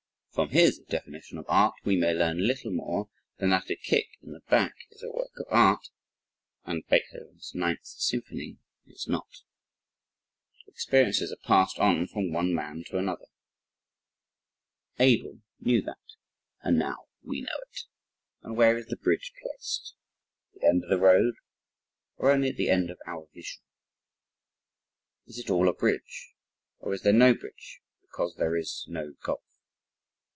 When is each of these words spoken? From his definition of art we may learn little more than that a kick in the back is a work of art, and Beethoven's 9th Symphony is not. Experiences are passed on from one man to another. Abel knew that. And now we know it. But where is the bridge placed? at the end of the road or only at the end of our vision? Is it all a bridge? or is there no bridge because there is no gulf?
From 0.33 0.51
his 0.51 0.79
definition 0.79 1.37
of 1.37 1.45
art 1.49 1.73
we 1.83 1.97
may 1.97 2.13
learn 2.13 2.47
little 2.47 2.71
more 2.71 3.09
than 3.37 3.49
that 3.49 3.69
a 3.69 3.75
kick 3.75 4.07
in 4.21 4.31
the 4.31 4.39
back 4.39 4.75
is 4.89 5.03
a 5.03 5.11
work 5.11 5.33
of 5.37 5.45
art, 5.49 5.89
and 6.63 6.87
Beethoven's 6.87 7.51
9th 7.53 7.83
Symphony 7.85 8.57
is 8.85 9.09
not. 9.09 9.27
Experiences 10.67 11.33
are 11.33 11.45
passed 11.45 11.77
on 11.79 12.07
from 12.07 12.31
one 12.31 12.53
man 12.53 12.85
to 12.85 12.97
another. 12.97 13.25
Abel 14.99 15.41
knew 15.59 15.81
that. 15.81 16.15
And 16.61 16.79
now 16.79 17.09
we 17.21 17.41
know 17.41 17.57
it. 17.69 17.81
But 18.41 18.53
where 18.53 18.77
is 18.77 18.85
the 18.85 18.95
bridge 18.95 19.33
placed? 19.41 19.95
at 20.55 20.61
the 20.61 20.65
end 20.65 20.83
of 20.85 20.89
the 20.89 20.97
road 20.97 21.33
or 22.15 22.31
only 22.31 22.47
at 22.51 22.55
the 22.55 22.69
end 22.69 22.89
of 22.89 22.99
our 23.05 23.27
vision? 23.33 23.63
Is 25.25 25.39
it 25.39 25.49
all 25.49 25.67
a 25.67 25.73
bridge? 25.73 26.31
or 26.79 26.93
is 26.93 27.01
there 27.01 27.11
no 27.13 27.33
bridge 27.33 27.81
because 28.03 28.35
there 28.37 28.55
is 28.55 28.85
no 28.87 29.11
gulf? 29.21 29.41